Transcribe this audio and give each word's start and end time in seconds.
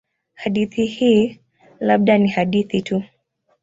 Hadithi 0.33 0.85
hii 0.85 1.39
labda 1.79 2.17
ni 2.17 2.29
hadithi 2.29 2.81
tu. 2.81 3.03